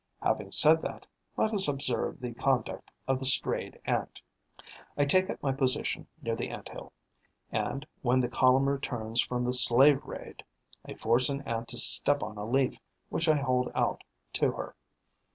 [0.23, 1.05] Having said that,
[1.37, 4.19] let us observe the conduct of the strayed Ant.
[4.97, 6.91] I take up my position near the Ant hill;
[7.51, 10.43] and, when the column returns from the slave raid,
[10.83, 12.79] I force an Ant to step on a leaf
[13.09, 14.03] which I hold out
[14.33, 14.75] to her.